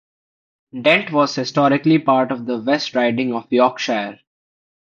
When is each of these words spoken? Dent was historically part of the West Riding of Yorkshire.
Dent 0.81 1.11
was 1.11 1.35
historically 1.35 1.99
part 1.99 2.31
of 2.31 2.47
the 2.47 2.57
West 2.57 2.95
Riding 2.95 3.35
of 3.35 3.45
Yorkshire. 3.53 4.19